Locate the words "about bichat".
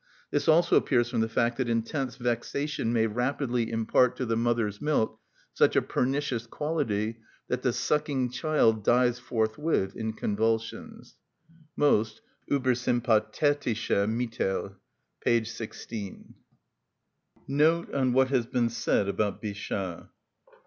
19.07-20.09